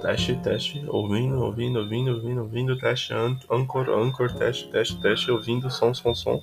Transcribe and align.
Teste, 0.00 0.34
teste, 0.40 0.84
ouvindo, 0.88 1.40
ouvindo, 1.40 1.78
ouvindo, 1.78 2.10
ouvindo, 2.12 2.42
ouvindo, 2.42 2.76
teste, 2.78 3.12
an- 3.12 3.38
Anchor, 3.48 3.88
Anchor, 3.90 4.34
teste, 4.34 4.68
teste, 4.70 5.00
teste, 5.00 5.30
ouvindo, 5.30 5.70
som, 5.70 5.94
som, 5.94 6.14
som. 6.14 6.42